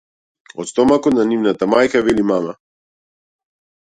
[0.61, 2.57] Од стомакот на нивната мајка, вели мама.